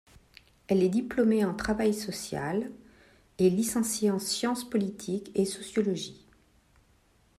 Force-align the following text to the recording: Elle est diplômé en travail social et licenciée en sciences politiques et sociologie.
Elle 0.67 0.81
est 0.81 0.89
diplômé 0.89 1.45
en 1.45 1.53
travail 1.53 1.93
social 1.93 2.71
et 3.37 3.51
licenciée 3.51 4.09
en 4.09 4.17
sciences 4.17 4.67
politiques 4.67 5.29
et 5.35 5.45
sociologie. 5.45 6.25